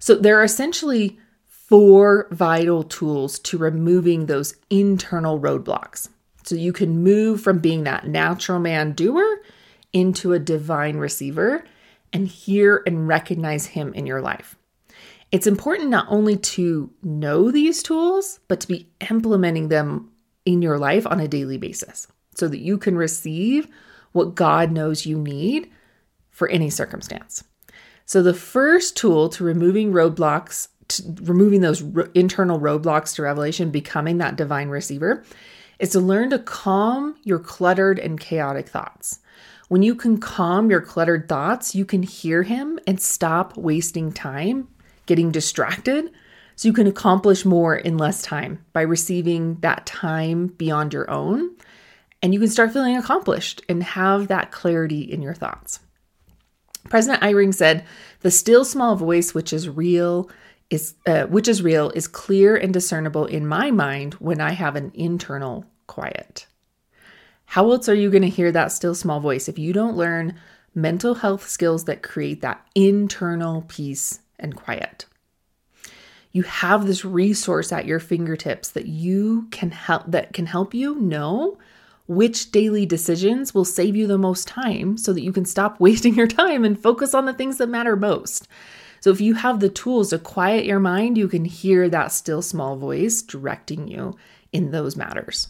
So 0.00 0.16
there 0.16 0.40
are 0.40 0.44
essentially 0.44 1.20
four 1.46 2.26
vital 2.32 2.82
tools 2.82 3.38
to 3.38 3.58
removing 3.58 4.26
those 4.26 4.56
internal 4.70 5.38
roadblocks. 5.38 6.08
So 6.42 6.56
you 6.56 6.72
can 6.72 7.04
move 7.04 7.42
from 7.42 7.60
being 7.60 7.84
that 7.84 8.08
natural 8.08 8.58
man 8.58 8.90
doer 8.90 9.40
into 9.92 10.32
a 10.32 10.40
divine 10.40 10.96
receiver 10.96 11.62
and 12.12 12.26
hear 12.26 12.82
and 12.86 13.08
recognize 13.08 13.66
him 13.66 13.92
in 13.94 14.06
your 14.06 14.20
life. 14.20 14.56
It's 15.32 15.46
important 15.46 15.90
not 15.90 16.06
only 16.08 16.36
to 16.36 16.90
know 17.02 17.50
these 17.50 17.82
tools, 17.82 18.40
but 18.48 18.60
to 18.60 18.68
be 18.68 18.88
implementing 19.10 19.68
them 19.68 20.10
in 20.44 20.62
your 20.62 20.78
life 20.78 21.06
on 21.06 21.20
a 21.20 21.28
daily 21.28 21.58
basis 21.58 22.06
so 22.34 22.48
that 22.48 22.60
you 22.60 22.78
can 22.78 22.96
receive 22.96 23.66
what 24.12 24.34
God 24.34 24.70
knows 24.70 25.04
you 25.04 25.18
need 25.18 25.70
for 26.30 26.48
any 26.48 26.70
circumstance. 26.70 27.42
So, 28.06 28.22
the 28.22 28.34
first 28.34 28.96
tool 28.96 29.28
to 29.30 29.42
removing 29.42 29.92
roadblocks, 29.92 30.68
to 30.88 31.02
removing 31.22 31.60
those 31.60 31.82
internal 32.14 32.60
roadblocks 32.60 33.16
to 33.16 33.22
revelation, 33.22 33.70
becoming 33.70 34.18
that 34.18 34.36
divine 34.36 34.68
receiver, 34.68 35.24
is 35.80 35.90
to 35.90 36.00
learn 36.00 36.30
to 36.30 36.38
calm 36.38 37.16
your 37.24 37.40
cluttered 37.40 37.98
and 37.98 38.20
chaotic 38.20 38.68
thoughts. 38.68 39.18
When 39.68 39.82
you 39.82 39.94
can 39.94 40.18
calm 40.18 40.70
your 40.70 40.80
cluttered 40.80 41.28
thoughts, 41.28 41.74
you 41.74 41.84
can 41.84 42.02
hear 42.02 42.44
him 42.44 42.78
and 42.86 43.00
stop 43.00 43.56
wasting 43.56 44.12
time 44.12 44.68
getting 45.06 45.30
distracted 45.30 46.10
so 46.56 46.68
you 46.68 46.72
can 46.72 46.86
accomplish 46.86 47.44
more 47.44 47.76
in 47.76 47.98
less 47.98 48.22
time 48.22 48.64
by 48.72 48.82
receiving 48.82 49.56
that 49.60 49.86
time 49.86 50.48
beyond 50.48 50.92
your 50.92 51.10
own. 51.10 51.50
And 52.22 52.32
you 52.32 52.40
can 52.40 52.48
start 52.48 52.72
feeling 52.72 52.96
accomplished 52.96 53.62
and 53.68 53.82
have 53.82 54.28
that 54.28 54.50
clarity 54.50 55.00
in 55.00 55.22
your 55.22 55.34
thoughts. 55.34 55.80
President 56.88 57.22
Eyring 57.22 57.52
said, 57.54 57.84
"The 58.20 58.30
still 58.30 58.64
small 58.64 58.96
voice, 58.96 59.34
which 59.34 59.52
is 59.52 59.68
real, 59.68 60.30
is 60.70 60.94
uh, 61.06 61.26
which 61.26 61.48
is 61.48 61.62
real 61.62 61.90
is 61.90 62.08
clear 62.08 62.56
and 62.56 62.72
discernible 62.72 63.26
in 63.26 63.46
my 63.46 63.70
mind 63.70 64.14
when 64.14 64.40
I 64.40 64.50
have 64.50 64.76
an 64.76 64.92
internal 64.94 65.64
quiet. 65.86 66.46
How 67.46 67.70
else 67.70 67.88
are 67.88 67.94
you 67.94 68.10
going 68.10 68.22
to 68.22 68.28
hear 68.28 68.52
that 68.52 68.72
still 68.72 68.94
small 68.94 69.20
voice 69.20 69.48
if 69.48 69.58
you 69.58 69.72
don't 69.72 69.96
learn 69.96 70.38
mental 70.74 71.14
health 71.14 71.48
skills 71.48 71.84
that 71.84 72.02
create 72.02 72.42
that 72.42 72.66
internal 72.74 73.64
peace 73.68 74.20
and 74.38 74.54
quiet? 74.54 75.06
You 76.32 76.42
have 76.42 76.86
this 76.86 77.04
resource 77.04 77.72
at 77.72 77.86
your 77.86 77.98
fingertips 77.98 78.70
that 78.70 78.86
you 78.86 79.48
can 79.50 79.70
help 79.70 80.04
that 80.08 80.34
can 80.34 80.44
help 80.44 80.74
you 80.74 80.96
know 80.96 81.56
which 82.06 82.52
daily 82.52 82.84
decisions 82.84 83.54
will 83.54 83.64
save 83.64 83.96
you 83.96 84.06
the 84.06 84.18
most 84.18 84.46
time 84.46 84.98
so 84.98 85.12
that 85.12 85.22
you 85.22 85.32
can 85.32 85.44
stop 85.44 85.80
wasting 85.80 86.14
your 86.14 86.26
time 86.26 86.64
and 86.64 86.78
focus 86.78 87.14
on 87.14 87.24
the 87.24 87.32
things 87.32 87.58
that 87.58 87.68
matter 87.68 87.96
most. 87.96 88.48
So 89.00 89.10
if 89.10 89.20
you 89.20 89.34
have 89.34 89.60
the 89.60 89.68
tools 89.68 90.10
to 90.10 90.18
quiet 90.18 90.66
your 90.66 90.80
mind, 90.80 91.16
you 91.16 91.28
can 91.28 91.44
hear 91.44 91.88
that 91.88 92.12
still 92.12 92.42
small 92.42 92.76
voice 92.76 93.22
directing 93.22 93.88
you 93.88 94.16
in 94.52 94.72
those 94.72 94.96
matters. 94.96 95.48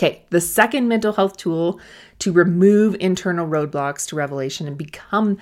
Okay, 0.00 0.22
the 0.30 0.40
second 0.40 0.88
mental 0.88 1.12
health 1.12 1.36
tool 1.36 1.78
to 2.20 2.32
remove 2.32 2.96
internal 3.00 3.46
roadblocks 3.46 4.08
to 4.08 4.16
revelation 4.16 4.66
and 4.66 4.78
become 4.78 5.36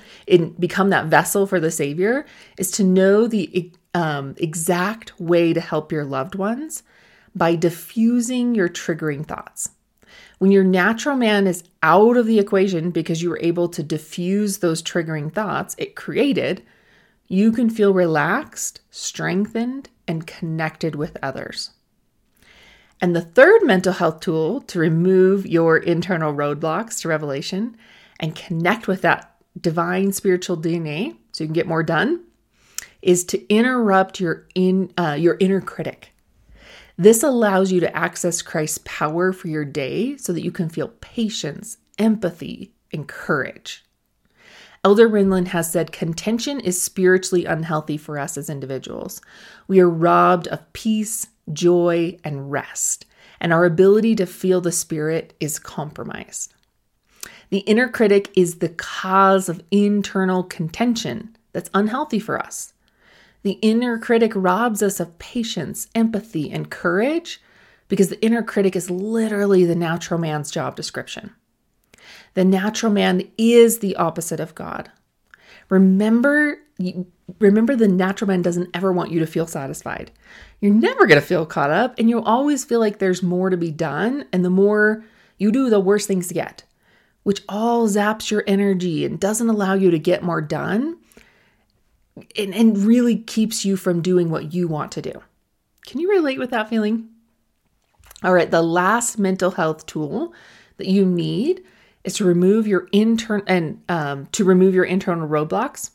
become 0.58 0.90
that 0.90 1.06
vessel 1.06 1.46
for 1.46 1.60
the 1.60 1.70
Savior 1.70 2.26
is 2.56 2.72
to 2.72 2.82
know 2.82 3.28
the 3.28 3.70
um, 3.94 4.34
exact 4.36 5.18
way 5.20 5.52
to 5.52 5.60
help 5.60 5.92
your 5.92 6.04
loved 6.04 6.34
ones 6.34 6.82
by 7.36 7.54
diffusing 7.54 8.56
your 8.56 8.68
triggering 8.68 9.24
thoughts. 9.24 9.70
When 10.38 10.50
your 10.50 10.64
natural 10.64 11.16
man 11.16 11.46
is 11.46 11.62
out 11.84 12.16
of 12.16 12.26
the 12.26 12.40
equation 12.40 12.90
because 12.90 13.22
you 13.22 13.30
were 13.30 13.38
able 13.40 13.68
to 13.68 13.84
diffuse 13.84 14.58
those 14.58 14.82
triggering 14.82 15.32
thoughts 15.32 15.76
it 15.78 15.94
created, 15.94 16.64
you 17.28 17.52
can 17.52 17.70
feel 17.70 17.94
relaxed, 17.94 18.80
strengthened, 18.90 19.88
and 20.08 20.26
connected 20.26 20.96
with 20.96 21.16
others. 21.22 21.70
And 23.00 23.14
the 23.14 23.21
third 23.21 23.62
mental 23.62 23.93
health 23.93 24.21
tool 24.21 24.61
to 24.62 24.78
remove 24.78 25.47
your 25.47 25.76
internal 25.76 26.35
roadblocks 26.35 27.00
to 27.02 27.09
revelation 27.09 27.76
and 28.19 28.35
connect 28.35 28.88
with 28.88 29.02
that 29.02 29.37
divine 29.61 30.12
spiritual 30.12 30.57
DNA 30.57 31.17
so 31.33 31.45
you 31.45 31.49
can 31.49 31.55
get 31.55 31.67
more 31.67 31.83
done 31.83 32.25
is 33.00 33.25
to 33.25 33.52
interrupt 33.52 34.21
your 34.21 34.47
in 34.55 34.93
uh, 34.99 35.17
your 35.19 35.37
inner 35.38 35.61
critic. 35.61 36.12
This 36.97 37.23
allows 37.23 37.71
you 37.71 37.78
to 37.81 37.97
access 37.97 38.43
Christ's 38.43 38.81
power 38.85 39.33
for 39.33 39.47
your 39.47 39.64
day 39.64 40.17
so 40.17 40.33
that 40.33 40.43
you 40.43 40.50
can 40.50 40.69
feel 40.69 40.88
patience, 41.00 41.78
empathy, 41.97 42.73
and 42.93 43.07
courage. 43.07 43.85
Elder 44.85 45.09
Renlund 45.09 45.49
has 45.49 45.71
said 45.71 45.93
contention 45.93 46.59
is 46.61 46.81
spiritually 46.81 47.45
unhealthy 47.45 47.97
for 47.97 48.19
us 48.19 48.37
as 48.37 48.50
individuals. 48.50 49.21
We 49.69 49.81
are 49.81 49.88
robbed 49.88 50.49
of 50.49 50.73
peace, 50.73 51.28
joy, 51.52 52.19
and 52.25 52.50
rest, 52.50 53.07
and 53.40 53.52
our 53.52 53.64
ability 53.64 54.14
to 54.17 54.26
feel 54.26 54.61
the 54.61 54.73
Spirit 54.73 55.35
is 55.40 55.59
compromised. 55.59 56.55
The 57.50 57.59
inner 57.59 57.88
critic 57.88 58.31
is 58.37 58.57
the 58.57 58.69
cause 58.69 59.49
of 59.49 59.62
internal 59.71 60.43
contention 60.43 61.37
that's 61.52 61.71
unhealthy 61.73 62.19
for 62.19 62.38
us. 62.38 62.75
The 63.43 63.59
inner 63.62 63.99
critic 63.99 64.33
robs 64.35 64.83
us 64.83 65.00
of 65.00 65.19
patience, 65.19 65.88
empathy, 65.95 66.50
and 66.50 66.71
courage 66.71 67.40
because 67.88 68.11
the 68.11 68.23
inner 68.23 68.43
critic 68.43 68.76
is 68.76 68.90
literally 68.90 69.64
the 69.64 69.75
natural 69.75 70.21
man's 70.21 70.50
job 70.50 70.76
description. 70.76 71.33
The 72.35 72.45
natural 72.45 72.93
man 72.93 73.23
is 73.38 73.78
the 73.78 73.97
opposite 73.97 74.40
of 74.40 74.55
God. 74.55 74.90
Remember, 75.69 76.59
remember 77.40 77.75
the 77.75 77.88
natural 77.88 78.28
man 78.28 78.42
doesn't 78.42 78.70
ever 78.75 78.92
want 78.92 79.11
you 79.11 79.18
to 79.20 79.26
feel 79.26 79.47
satisfied. 79.47 80.11
You're 80.61 80.75
never 80.75 81.06
going 81.06 81.20
to 81.20 81.26
feel 81.26 81.44
caught 81.44 81.70
up 81.70 81.99
and 81.99 82.08
you'll 82.08 82.23
always 82.23 82.64
feel 82.64 82.80
like 82.80 82.99
there's 82.99 83.23
more 83.23 83.50
to 83.50 83.56
be 83.56 83.70
done 83.70 84.26
and 84.32 84.44
the 84.44 84.50
more 84.50 85.04
you 85.38 85.50
do, 85.50 85.70
the 85.70 85.80
worse 85.80 86.06
things 86.06 86.30
get, 86.30 86.64
which 87.25 87.42
all 87.49 87.88
zaps 87.88 88.30
your 88.30 88.44
energy 88.47 89.04
and 89.04 89.18
doesn't 89.18 89.49
allow 89.49 89.75
you 89.75 89.90
to 89.90 89.99
get 89.99 90.23
more 90.23 90.40
done. 90.40 90.99
and, 92.37 92.54
and 92.54 92.78
really 92.78 93.16
keeps 93.16 93.64
you 93.64 93.76
from 93.76 94.00
doing 94.02 94.30
what 94.30 94.52
you 94.52 94.68
want 94.68 94.92
to 94.92 95.02
do. 95.02 95.23
Can 95.87 96.00
you 96.00 96.11
relate 96.11 96.38
with 96.38 96.50
that 96.50 96.68
feeling? 96.68 97.08
All 98.23 98.32
right, 98.32 98.50
the 98.50 98.62
last 98.62 99.18
mental 99.18 99.52
health 99.52 99.87
tool 99.87 100.35
that 100.76 100.88
you 100.88 101.06
need 101.06 101.62
is 102.04 102.14
to 102.14 102.25
remove 102.25 102.66
your 102.66 102.88
intern 102.92 103.42
and 103.47 103.82
um, 103.88 104.26
to 104.32 104.44
remove 104.44 104.75
your 104.75 104.85
internal 104.85 105.28
roadblocks 105.28 105.90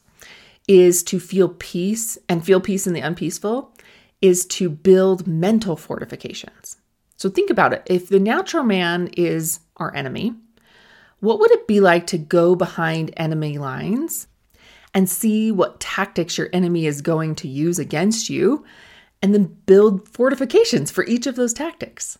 is 0.68 1.04
to 1.04 1.20
feel 1.20 1.50
peace 1.50 2.18
and 2.30 2.46
feel 2.46 2.62
peace 2.62 2.88
in 2.88 2.94
the 2.94 3.02
unpeaceful 3.02 3.74
is 4.22 4.46
to 4.46 4.70
build 4.70 5.28
mental 5.28 5.76
fortifications. 5.76 6.78
So 7.18 7.30
think 7.30 7.50
about 7.50 7.74
it. 7.74 7.84
If 7.86 8.10
the 8.10 8.20
natural 8.20 8.64
man 8.64 9.10
is 9.18 9.60
our 9.78 9.94
enemy, 9.96 10.34
what 11.20 11.40
would 11.40 11.52
it 11.52 11.68
be 11.68 11.80
like 11.80 12.08
to 12.08 12.18
go 12.18 12.56
behind 12.56 13.14
enemy 13.18 13.58
lines 13.58 14.28
and 14.94 15.10
see 15.10 15.52
what 15.52 15.80
tactics 15.80 16.38
your 16.38 16.50
enemy 16.54 16.86
is 16.86 17.02
going 17.02 17.36
to 17.36 17.48
use 17.48 17.80
against 17.80 18.30
you 18.30 18.66
and 19.22 19.34
then 19.34 19.58
build 19.66 20.08
fortifications 20.10 20.92
for 20.92 21.06
each 21.06 21.28
of 21.28 21.36
those 21.36 21.54
tactics? 21.54 22.18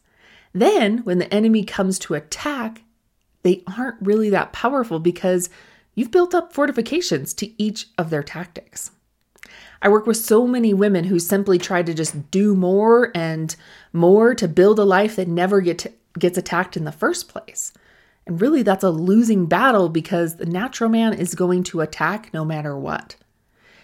Then, 0.54 1.00
when 1.00 1.18
the 1.18 1.34
enemy 1.34 1.64
comes 1.64 2.00
to 2.00 2.14
attack, 2.14 2.84
they 3.42 3.64
aren't 3.78 4.02
really 4.02 4.30
that 4.30 4.54
powerful 4.54 5.00
because 5.00 5.50
you've 5.96 6.12
built 6.12 6.34
up 6.34 6.54
fortifications 6.54 7.34
to 7.36 7.62
each 7.62 7.88
of 7.98 8.10
their 8.10 8.24
tactics. 8.24 8.92
I 9.82 9.90
work 9.90 10.08
with 10.08 10.18
so 10.18 10.48
many 10.48 10.74
women 10.74 11.04
who 11.04 11.20
simply 11.20 11.58
try 11.58 11.84
to 11.84 11.94
just 11.94 12.32
do 12.32 12.56
more 12.56 13.12
and 13.14 13.54
more 13.92 14.34
to 14.36 14.48
build 14.48 14.80
a 14.80 14.86
life 14.86 15.18
that 15.18 15.28
never 15.28 15.60
get 15.60 15.80
to, 15.80 15.92
gets 16.18 16.38
attacked 16.38 16.78
in 16.78 16.86
the 16.86 16.92
first 16.92 17.28
place. 17.28 17.74
And 18.26 18.40
really, 18.40 18.64
that's 18.64 18.86
a 18.86 18.90
losing 18.90 19.48
battle 19.48 19.90
because 19.90 20.38
the 20.38 20.46
natural 20.46 20.90
man 20.90 21.14
is 21.14 21.36
going 21.36 21.64
to 21.64 21.82
attack 21.82 22.34
no 22.34 22.46
matter 22.46 22.78
what. 22.78 23.18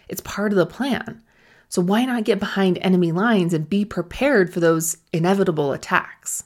It's 0.08 0.22
part 0.22 0.54
of 0.54 0.58
the 0.58 0.66
plan. 0.66 1.22
So, 1.68 1.82
why 1.82 2.06
not 2.06 2.24
get 2.24 2.40
behind 2.40 2.80
enemy 2.80 3.12
lines 3.12 3.54
and 3.54 3.70
be 3.70 3.84
prepared 3.84 4.52
for 4.52 4.62
those 4.62 4.98
inevitable 5.12 5.74
attacks? 5.74 6.46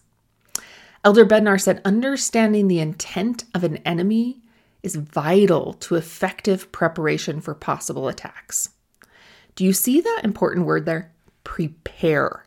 Elder 1.03 1.25
Bednar 1.25 1.61
said, 1.61 1.81
understanding 1.85 2.67
the 2.67 2.79
intent 2.79 3.43
of 3.53 3.63
an 3.63 3.77
enemy 3.77 4.41
is 4.83 4.95
vital 4.95 5.73
to 5.73 5.95
effective 5.95 6.71
preparation 6.71 7.41
for 7.41 7.55
possible 7.55 8.07
attacks. 8.07 8.69
Do 9.55 9.63
you 9.63 9.73
see 9.73 10.01
that 10.01 10.21
important 10.23 10.65
word 10.65 10.85
there? 10.85 11.11
Prepare. 11.43 12.45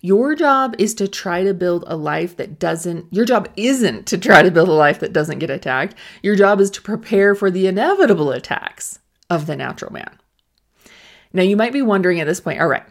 Your 0.00 0.34
job 0.34 0.74
is 0.78 0.92
to 0.96 1.08
try 1.08 1.44
to 1.44 1.54
build 1.54 1.84
a 1.86 1.96
life 1.96 2.36
that 2.36 2.58
doesn't, 2.58 3.06
your 3.10 3.24
job 3.24 3.48
isn't 3.56 4.06
to 4.08 4.18
try 4.18 4.42
to 4.42 4.50
build 4.50 4.68
a 4.68 4.72
life 4.72 5.00
that 5.00 5.14
doesn't 5.14 5.38
get 5.38 5.48
attacked. 5.48 5.94
Your 6.22 6.36
job 6.36 6.60
is 6.60 6.70
to 6.72 6.82
prepare 6.82 7.34
for 7.34 7.50
the 7.50 7.66
inevitable 7.66 8.30
attacks 8.30 8.98
of 9.30 9.46
the 9.46 9.56
natural 9.56 9.92
man. 9.92 10.18
Now, 11.32 11.42
you 11.42 11.56
might 11.56 11.72
be 11.72 11.82
wondering 11.82 12.20
at 12.20 12.26
this 12.26 12.40
point, 12.40 12.60
all 12.60 12.68
right, 12.68 12.84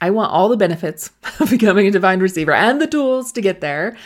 I 0.00 0.10
want 0.10 0.32
all 0.32 0.48
the 0.48 0.56
benefits 0.56 1.10
of 1.40 1.50
becoming 1.50 1.86
a 1.86 1.92
divine 1.92 2.20
receiver 2.20 2.52
and 2.52 2.80
the 2.80 2.86
tools 2.86 3.30
to 3.32 3.40
get 3.40 3.60
there. 3.60 3.96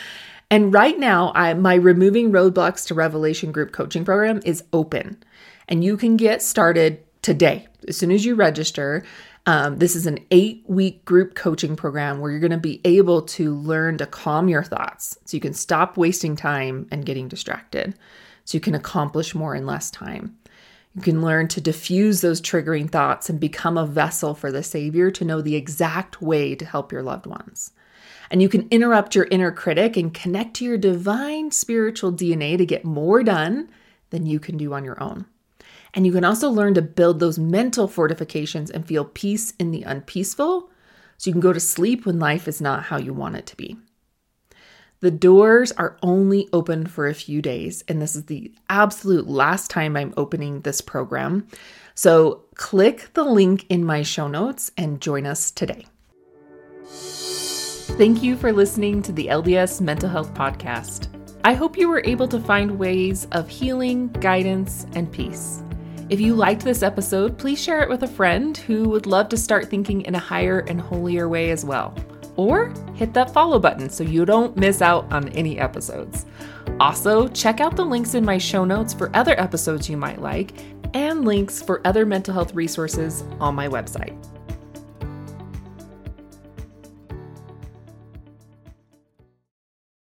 And 0.51 0.73
right 0.73 0.97
now, 0.97 1.31
I, 1.35 1.53
my 1.53 1.75
Removing 1.75 2.31
Roadblocks 2.31 2.87
to 2.87 2.95
Revelation 2.95 3.51
group 3.51 3.71
coaching 3.71 4.03
program 4.03 4.41
is 4.45 4.63
open. 4.73 5.21
And 5.67 5.83
you 5.83 5.95
can 5.95 6.17
get 6.17 6.41
started 6.41 7.03
today. 7.21 7.67
As 7.87 7.97
soon 7.97 8.11
as 8.11 8.25
you 8.25 8.33
register, 8.35 9.03
um, 9.45 9.77
this 9.77 9.95
is 9.95 10.05
an 10.05 10.19
eight 10.31 10.63
week 10.67 11.05
group 11.05 11.35
coaching 11.35 11.75
program 11.75 12.19
where 12.19 12.31
you're 12.31 12.39
going 12.39 12.51
to 12.51 12.57
be 12.57 12.81
able 12.83 13.21
to 13.23 13.55
learn 13.55 13.97
to 13.99 14.05
calm 14.05 14.49
your 14.49 14.63
thoughts 14.63 15.17
so 15.25 15.37
you 15.37 15.41
can 15.41 15.53
stop 15.53 15.97
wasting 15.97 16.35
time 16.35 16.87
and 16.91 17.05
getting 17.05 17.27
distracted, 17.27 17.95
so 18.45 18.55
you 18.55 18.59
can 18.59 18.75
accomplish 18.75 19.35
more 19.35 19.55
in 19.55 19.65
less 19.65 19.91
time. 19.91 20.37
You 20.95 21.01
can 21.01 21.21
learn 21.21 21.47
to 21.49 21.61
diffuse 21.61 22.21
those 22.21 22.41
triggering 22.41 22.89
thoughts 22.89 23.29
and 23.29 23.39
become 23.39 23.77
a 23.77 23.85
vessel 23.85 24.33
for 24.33 24.51
the 24.51 24.63
Savior 24.63 25.11
to 25.11 25.25
know 25.25 25.41
the 25.41 25.55
exact 25.55 26.21
way 26.21 26.55
to 26.55 26.65
help 26.65 26.91
your 26.91 27.03
loved 27.03 27.27
ones. 27.27 27.71
And 28.31 28.41
you 28.41 28.49
can 28.49 28.67
interrupt 28.69 29.15
your 29.15 29.27
inner 29.31 29.51
critic 29.51 29.97
and 29.97 30.13
connect 30.13 30.55
to 30.55 30.65
your 30.65 30.77
divine 30.77 31.51
spiritual 31.51 32.11
DNA 32.11 32.57
to 32.57 32.65
get 32.65 32.85
more 32.85 33.23
done 33.23 33.69
than 34.11 34.25
you 34.25 34.39
can 34.39 34.57
do 34.57 34.73
on 34.73 34.85
your 34.85 35.01
own. 35.01 35.25
And 35.93 36.05
you 36.05 36.11
can 36.11 36.23
also 36.23 36.49
learn 36.49 36.75
to 36.75 36.81
build 36.81 37.19
those 37.19 37.39
mental 37.39 37.87
fortifications 37.87 38.69
and 38.69 38.87
feel 38.87 39.05
peace 39.05 39.53
in 39.59 39.71
the 39.71 39.83
unpeaceful 39.83 40.69
so 41.17 41.29
you 41.29 41.33
can 41.33 41.41
go 41.41 41.53
to 41.53 41.59
sleep 41.59 42.05
when 42.05 42.19
life 42.19 42.47
is 42.47 42.61
not 42.61 42.83
how 42.83 42.97
you 42.97 43.13
want 43.13 43.35
it 43.35 43.45
to 43.47 43.57
be. 43.57 43.77
The 45.01 45.11
doors 45.11 45.71
are 45.73 45.97
only 46.03 46.49
open 46.51 46.85
for 46.85 47.07
a 47.07 47.13
few 47.13 47.41
days, 47.41 47.85
and 47.87 48.01
this 48.01 48.17
is 48.17 48.25
the 48.25 48.53
absolute 48.69 49.27
last 49.27 49.71
time 49.71 49.95
I'm 49.95 50.13
opening 50.17 50.61
this 50.61 50.81
program. 50.81 51.47
So 51.95 52.43
click 52.55 53.09
the 53.13 53.23
link 53.23 53.65
in 53.69 53.85
my 53.85 54.03
show 54.03 54.27
notes 54.27 54.71
and 54.77 55.01
join 55.01 55.25
us 55.25 55.51
today. 55.51 55.85
Thank 57.97 58.23
you 58.23 58.37
for 58.37 58.53
listening 58.53 59.01
to 59.03 59.11
the 59.11 59.27
LDS 59.27 59.81
Mental 59.81 60.07
Health 60.07 60.33
Podcast. 60.33 61.07
I 61.43 61.53
hope 61.53 61.77
you 61.77 61.89
were 61.89 62.01
able 62.05 62.27
to 62.29 62.39
find 62.39 62.79
ways 62.79 63.27
of 63.33 63.49
healing, 63.49 64.07
guidance, 64.07 64.85
and 64.93 65.11
peace. 65.11 65.63
If 66.09 66.21
you 66.21 66.33
liked 66.33 66.63
this 66.63 66.81
episode, 66.81 67.37
please 67.37 67.61
share 67.61 67.81
it 67.81 67.89
with 67.89 68.03
a 68.03 68.07
friend 68.07 68.55
who 68.55 68.87
would 68.89 69.05
love 69.05 69.27
to 69.29 69.37
start 69.37 69.69
thinking 69.69 70.01
in 70.03 70.15
a 70.15 70.19
higher 70.19 70.59
and 70.59 70.79
holier 70.79 71.27
way 71.27 71.51
as 71.51 71.65
well 71.65 71.93
or 72.37 72.73
hit 72.95 73.13
that 73.13 73.33
follow 73.33 73.59
button 73.59 73.89
so 73.89 74.01
you 74.01 74.23
don't 74.23 74.55
miss 74.55 74.81
out 74.81 75.11
on 75.11 75.27
any 75.29 75.59
episodes. 75.59 76.25
Also, 76.79 77.27
check 77.27 77.59
out 77.59 77.75
the 77.75 77.83
links 77.85 78.13
in 78.13 78.23
my 78.23 78.37
show 78.37 78.63
notes 78.63 78.93
for 78.93 79.13
other 79.13 79.37
episodes 79.37 79.89
you 79.89 79.97
might 79.97 80.21
like 80.21 80.53
and 80.93 81.25
links 81.25 81.61
for 81.61 81.85
other 81.85 82.05
mental 82.05 82.33
health 82.33 82.53
resources 82.53 83.23
on 83.41 83.55
my 83.55 83.67
website. 83.67 84.17